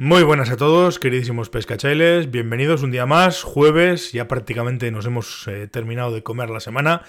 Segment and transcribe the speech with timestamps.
[0.00, 2.30] Muy buenas a todos, queridísimos pescachailes.
[2.30, 4.12] Bienvenidos un día más, jueves.
[4.12, 7.02] Ya prácticamente nos hemos eh, terminado de comer la semana.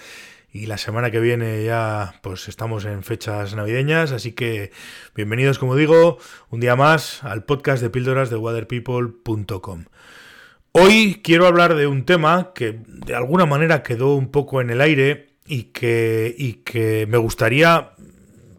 [0.52, 4.10] Y la semana que viene ya pues estamos en fechas navideñas.
[4.10, 4.72] Así que
[5.14, 6.18] bienvenidos, como digo,
[6.48, 9.84] un día más al podcast de píldoras de waterpeople.com.
[10.72, 14.80] Hoy quiero hablar de un tema que de alguna manera quedó un poco en el
[14.80, 17.92] aire y que, y que me gustaría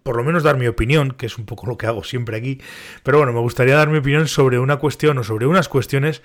[0.03, 2.61] por lo menos dar mi opinión, que es un poco lo que hago siempre aquí,
[3.03, 6.21] pero bueno, me gustaría dar mi opinión sobre una cuestión o sobre unas cuestiones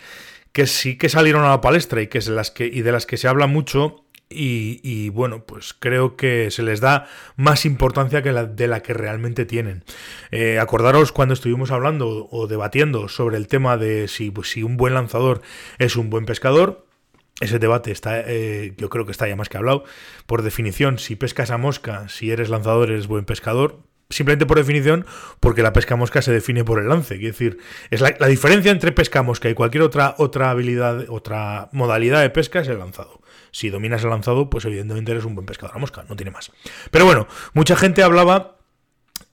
[0.53, 3.07] que sí que salieron a la palestra y, que es las que, y de las
[3.07, 8.33] que se habla mucho y, bueno, pues creo que se les da más importancia que
[8.33, 9.85] la, de la que realmente tienen.
[10.33, 14.77] Eh, acordaros cuando estuvimos hablando o debatiendo sobre el tema de si, pues, si un
[14.77, 15.43] buen lanzador
[15.79, 16.86] es un buen pescador,
[17.41, 19.85] ese debate está, eh, yo creo que está ya más que hablado.
[20.27, 23.81] Por definición, si pescas a mosca, si eres lanzador, eres buen pescador.
[24.09, 25.05] Simplemente por definición,
[25.41, 27.17] porque la pesca a mosca se define por el lance.
[27.17, 27.59] Quiere decir,
[27.91, 32.31] es la, diferencia entre pesca a mosca y cualquier otra, otra habilidad, otra modalidad de
[32.31, 33.21] pesca es el lanzado.
[33.51, 36.53] Si dominas el lanzado, pues evidentemente eres un buen pescador a mosca, no tiene más.
[36.93, 38.56] Pero bueno, mucha gente hablaba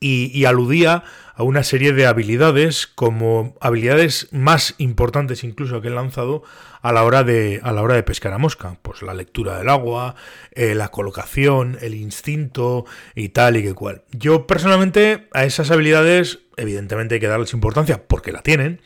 [0.04, 1.04] y, aludía
[1.36, 6.44] a una serie de habilidades como habilidades más importantes incluso que el lanzado
[6.82, 8.78] a la hora de, a la hora de pescar a mosca.
[8.82, 10.16] Pues la lectura del agua,
[10.52, 14.04] eh, la colocación, el instinto y tal y que cual.
[14.12, 18.82] Yo personalmente a esas habilidades evidentemente hay que darles importancia porque la tienen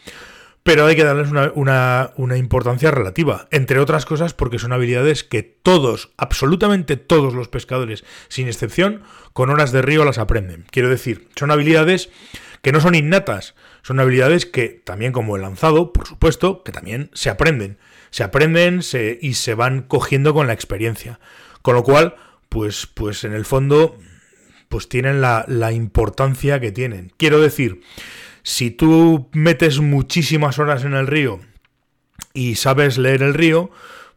[0.67, 6.11] pero hay que darles una, importancia relativa, entre otras cosas porque son habilidades que todos,
[6.17, 9.01] absolutamente todos los pescadores, sin excepción,
[9.31, 10.65] con horas de río las aprenden.
[10.69, 12.09] Quiero decir, son habilidades
[12.61, 17.11] que no son innatas, son habilidades que también como el lanzado, por supuesto, que también
[17.13, 17.77] se aprenden.
[18.09, 18.81] Se aprenden
[19.21, 21.21] y se van cogiendo con la experiencia.
[21.61, 22.15] Con lo cual,
[22.49, 23.97] pues, pues en el fondo,
[24.67, 27.13] pues tienen la, la importancia que tienen.
[27.15, 27.83] Quiero decir,
[28.47, 31.41] si tú metes muchísimas horas en el río
[32.33, 33.71] y sabes leer el río,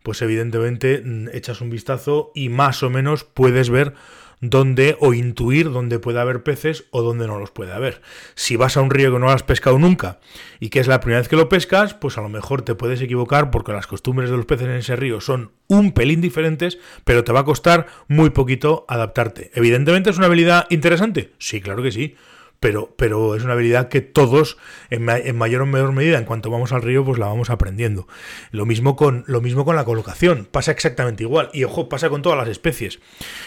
[0.05, 3.95] pues evidentemente mm, echas un vistazo y más o menos puedes ver
[4.41, 8.03] dónde o intuir dónde puede haber peces o dónde no los puede haber.
[8.37, 10.21] Si vas a un río que no has pescado nunca
[10.61, 13.03] y que es la primera vez que lo pescas, pues a lo mejor te puedes
[13.03, 17.25] equivocar porque las costumbres de los peces en ese río son un pelín diferentes, pero
[17.25, 19.51] te va a costar muy poquito adaptarte.
[19.55, 21.33] Evidentemente es una habilidad interesante.
[21.41, 22.15] Sí, claro que sí
[22.61, 24.59] pero, pero es una habilidad que todos,
[24.91, 25.03] en,
[25.37, 28.07] mayor o menor medida, en cuanto vamos al río, pues la vamos aprendiendo.
[28.51, 31.49] Lo mismo, con, lo mismo con la colocación, pasa exactamente igual.
[31.55, 33.01] Y ojo, pasa con todas las especies.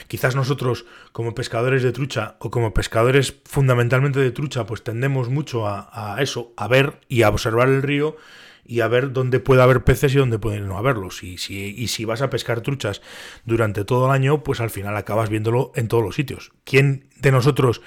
[0.08, 5.68] Quizás nosotros, como pescadores de trucha, o como pescadores fundamentalmente de trucha, pues tendemos mucho
[5.68, 8.18] a, eso, a ver y a observar el río
[8.66, 11.22] y a ver dónde puede haber peces y dónde pueden no haberlos.
[11.22, 13.04] Y si, y si vas a pescar truchas
[13.46, 16.52] durante todo el año, pues al final acabas viéndolo en todos los sitios.
[16.64, 17.82] ¿Quién de nosotros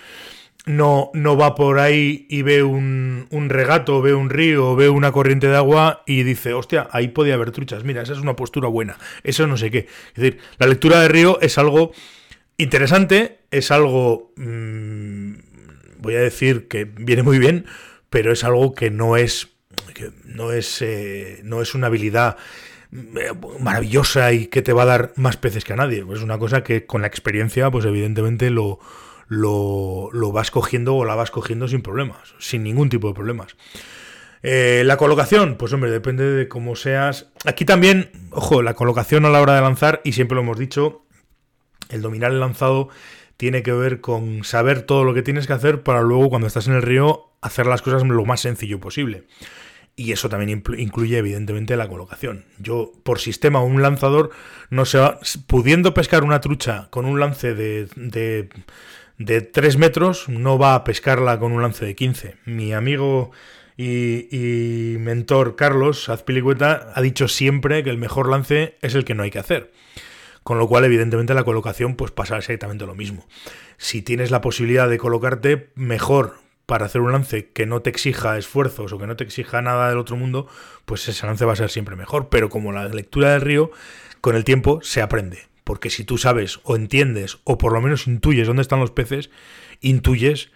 [0.66, 5.12] no, no va por ahí y ve un, un, regato, ve un río, ve una
[5.12, 8.68] corriente de agua y dice, hostia, ahí podía haber truchas, mira, esa es una postura
[8.68, 9.86] buena, eso no sé qué.
[10.08, 11.92] Es decir, la lectura de río es algo
[12.56, 15.34] interesante, es algo, mm,
[15.98, 17.66] voy a decir que viene muy bien,
[18.10, 19.48] pero es algo que no es,
[19.94, 22.36] que no es, eh, no es una habilidad
[22.92, 26.04] eh, maravillosa y que te va a dar más peces que a nadie.
[26.12, 28.80] Es una cosa que con la experiencia, pues evidentemente lo
[29.28, 33.56] lo, vas cogiendo o la vas cogiendo sin problemas, sin ningún tipo de problemas.
[34.42, 37.30] Eh, la colocación, pues hombre, depende de cómo seas.
[37.44, 41.04] Aquí también, ojo, la colocación a la hora de lanzar, y siempre lo hemos dicho,
[41.88, 42.88] el dominar el lanzado
[43.36, 46.68] tiene que ver con saber todo lo que tienes que hacer para luego cuando estás
[46.68, 49.24] en el río hacer las cosas lo más sencillo posible.
[49.94, 52.44] Y eso también incluye evidentemente la colocación.
[52.58, 54.30] Yo por sistema un lanzador
[54.68, 57.88] no se va, pudiendo pescar una trucha con un lance de
[59.24, 62.36] 3 metros no va a pescarla con un lance de 15.
[62.44, 63.30] Mi amigo
[63.76, 69.22] y, mentor Carlos Azpilicueta ha dicho siempre que el mejor lance es el que no
[69.22, 69.72] hay que hacer.
[70.42, 73.26] Con lo cual, evidentemente, la colocación pues pasa exactamente lo mismo.
[73.78, 78.38] Si tienes la posibilidad de colocarte mejor para hacer un lance que no te exija
[78.38, 80.46] esfuerzos o que no te exija nada del otro mundo,
[80.84, 82.28] pues ese lance va a ser siempre mejor.
[82.28, 83.70] Pero como la lectura del río,
[84.20, 88.06] con el tiempo se aprende porque si tú sabes o entiendes o por lo menos
[88.06, 89.30] intuyes dónde están los peces,
[89.80, 90.52] intuyes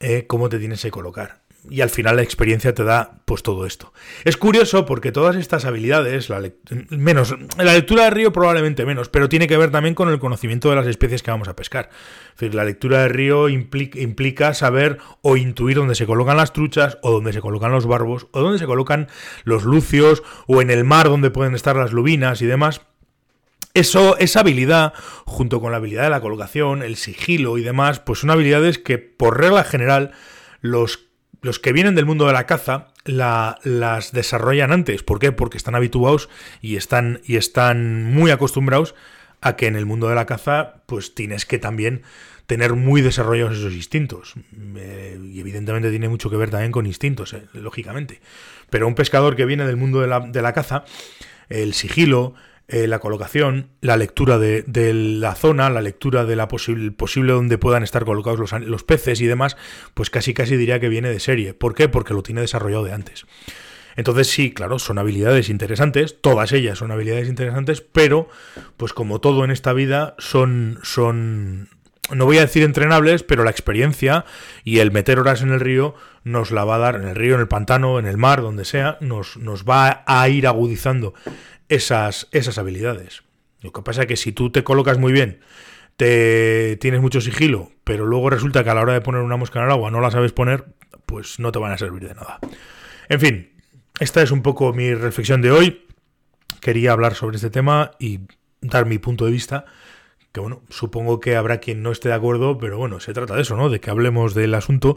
[0.00, 1.42] eh, cómo te tienes que colocar.
[1.68, 3.92] Y al final la experiencia te da pues todo esto.
[4.24, 6.42] Es curioso porque todas estas habilidades, la
[6.88, 10.68] menos, la lectura de río probablemente menos, pero tiene que ver también con el conocimiento
[10.68, 11.90] de las especies que vamos a pescar.
[12.30, 16.52] Es decir, la lectura de río implica, implica saber o intuir dónde se colocan las
[16.52, 19.06] truchas, o dónde se colocan los barbos, o dónde se colocan
[19.44, 22.80] los lucios, o en el mar donde pueden estar las lubinas y demás
[23.80, 24.94] eso, esa habilidad,
[25.24, 28.98] junto con la habilidad de la colocación, el sigilo y demás, pues son habilidades que
[28.98, 30.12] por regla general
[30.60, 31.10] los
[31.42, 35.02] los que vienen del mundo de la caza las desarrollan antes.
[35.02, 35.32] ¿Por qué?
[35.32, 36.28] Porque están habituados
[36.60, 38.94] y están, y están muy acostumbrados
[39.40, 42.02] a que en el mundo de la caza, pues tienes que también
[42.46, 44.34] tener muy desarrollados esos instintos.
[44.76, 48.20] Eh, y evidentemente tiene mucho que ver también con instintos, eh, lógicamente.
[48.68, 50.84] Pero un pescador que viene del mundo de la, de la caza,
[51.48, 52.34] el sigilo,
[52.70, 54.64] eh, la colocación, la lectura de,
[54.94, 59.20] la zona, la lectura de la posible, posible donde puedan estar colocados los, los, peces
[59.20, 59.56] y demás,
[59.94, 61.52] pues casi casi diría que viene de serie.
[61.52, 61.88] ¿Por qué?
[61.88, 63.26] Porque lo tiene desarrollado de antes.
[63.96, 68.28] Entonces sí, claro, son habilidades interesantes, todas ellas son habilidades interesantes, pero
[68.76, 71.68] pues como todo en esta vida son son
[72.14, 74.24] no voy a decir entrenables, pero la experiencia
[74.64, 77.34] y el meter horas en el río nos la va a dar, en el río,
[77.34, 81.14] en el pantano, en el mar, donde sea, nos, nos va a ir agudizando
[81.68, 83.22] esas, esas habilidades.
[83.60, 85.40] Lo que pasa es que si tú te colocas muy bien,
[85.96, 89.58] te tienes mucho sigilo, pero luego resulta que a la hora de poner una mosca
[89.58, 90.64] en el agua no la sabes poner,
[91.06, 92.38] pues no te van a servir de nada.
[93.08, 93.50] En fin,
[93.98, 95.86] esta es un poco mi reflexión de hoy.
[96.60, 98.20] Quería hablar sobre este tema y
[98.60, 99.66] dar mi punto de vista.
[100.32, 103.42] Que bueno, supongo que habrá quien no esté de acuerdo, pero bueno, se trata de
[103.42, 103.68] eso, ¿no?
[103.68, 104.96] De que hablemos del asunto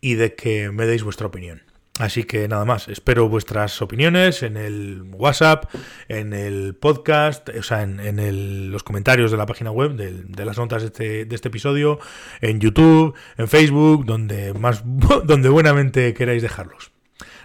[0.00, 1.62] y de que me deis vuestra opinión.
[2.00, 5.72] Así que nada más, espero vuestras opiniones en el WhatsApp,
[6.08, 10.82] en el podcast, o sea, en, los comentarios de la página web, de, las notas
[10.82, 12.00] de este, de este, episodio,
[12.40, 14.82] en YouTube, en Facebook, donde más,
[15.24, 16.90] donde buenamente queráis dejarlos.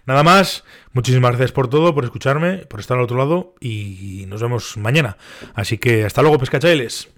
[0.07, 4.41] Nada más, muchísimas gracias por todo, por escucharme, por estar al otro lado y nos
[4.41, 5.17] vemos mañana.
[5.53, 7.09] Así que hasta luego, pescachailes.